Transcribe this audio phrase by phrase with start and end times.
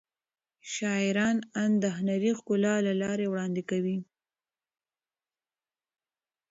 [0.73, 3.97] شاعران اند د هنري ښکلا له لارې وړاندې کوي.